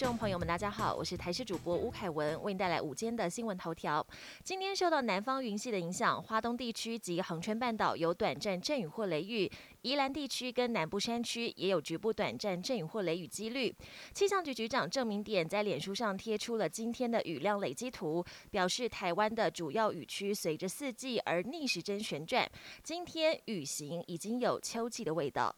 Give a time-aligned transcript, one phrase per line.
[0.00, 4.04] 众朋友们，大家好，我是台视主播吴凯文，为您带来午间的新闻头条。
[4.42, 9.50] 今天受到南方云系的影响，华东地区及恒春半岛有短暂阵雨或雷雨，
[9.82, 13.76] 宜兰地区跟南部山区也有局部短暂阵雨或雷雨几率。
[14.14, 22.50] 气象局局长郑明典在脸书上贴出了今天的雨量累积图，表示台湾的主要雨区随着四季而逆时针旋转，
[22.82, 25.54] 今天雨型已经有秋季的味道。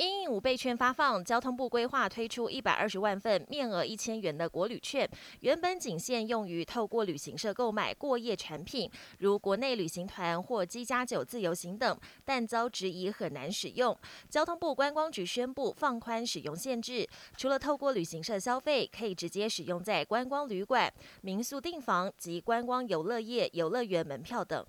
[0.00, 5.06] 因应五倍券发放，交通部规划推出一百二十万份面额一千元的国旅券，
[5.40, 13.94] 原本仅限用于透过旅行社购买过夜产品，如国内旅行团或机加酒自由行等，但遭质疑很难使用。
[14.30, 24.64] 交通部观光局宣布放宽使用限制，除了透过旅行社消费，可以直接使用在观光旅馆、民宿订房及观光游乐业游乐园门票等。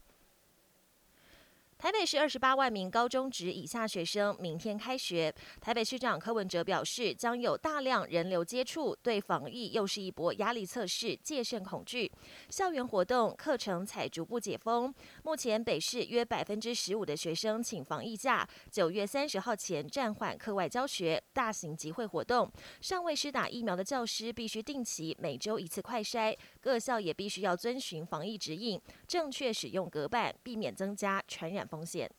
[1.82, 5.34] 台北市二十八万名高中职以下学生明天开学。
[5.60, 12.12] 台北市长柯文哲表示，将有大量人流接触，对防疫又是一波压力测试，戒慎恐惧。
[12.50, 14.94] 校园活动、课程才逐步解封。
[15.24, 22.48] 目前北市约百分之十五的学生请防疫假，九月三十号前暂缓课外教学、大型集会活动。
[22.80, 31.68] 尚未施打疫苗的教师必须定期每周一次快筛，各校也必须要遵循防疫指引，正确使用隔板，避免增加传染。
[31.72, 32.12] 风险。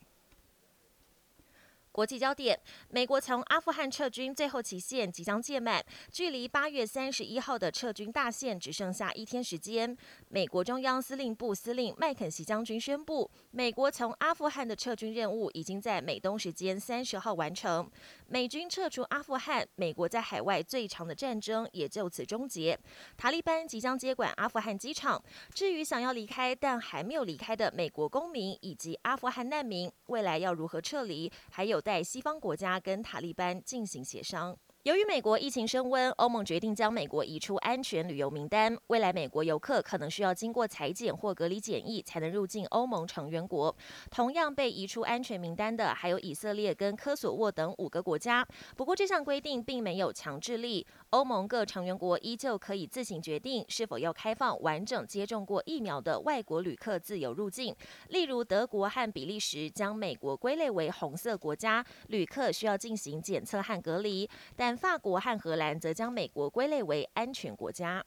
[1.92, 9.94] 国际焦点：美国从阿富汗撤军最后期限即将届满，距离八月三十一号的撤军大限只剩下一天时间。
[10.28, 17.86] 美国中央司令部司令麦肯锡将军宣布，美国从阿富汗的撤军任务已经在美东时间三十号完成。
[18.26, 22.78] 美军撤出阿富汗，美国在海外最长的战争也就此终结。
[23.18, 25.22] 塔利班即将接管阿富汗机场。
[25.52, 34.56] 至于想要离开但还没有离开的美国公民以及阿富汗难民，未来要如何撤离，还有在西方国家跟塔利班进行协商。
[34.82, 38.76] 由于美国疫情升温，欧盟决定将美国移出安全旅游名单。
[38.88, 43.72] 未来美国游客可能需要经过裁剪或隔离检疫才能入境欧盟成员国。
[44.10, 48.44] 同样被移出安全名单的还有以色列跟科索沃等五个国家。
[48.76, 57.72] 不过这项规定并没有强制力，欧盟各成员国依旧可以自行决定是否要开放完整接种过疫苗的外国旅客自由入境。
[58.08, 68.04] 例如德国和比利时将美国归类为红色国家，旅客需要进行检测和隔离，但法国和荷兰则将美国归类为安全国家。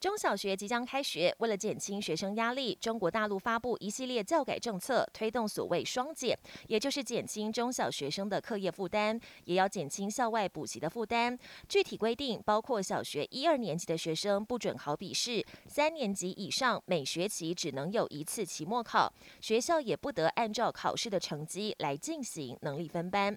[0.00, 6.38] 中小学即将开学，为了减轻学生压力，中国大陆发布一系列教改政策，推动所谓“双减”，
[6.68, 11.36] 也就是减轻中小学生的课业负担，也要减轻校外补习的负担。
[11.68, 23.36] 具体规定包括：小学一二年级的学生不准考笔试，三年级以上每学期只能有一次期末考，学校也不得按照考试的成绩来进行能力分班。